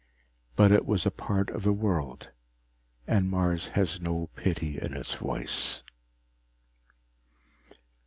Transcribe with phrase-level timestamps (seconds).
[0.55, 2.31] But it was a part of a world,
[3.05, 5.83] and Mars has no pity in its voice.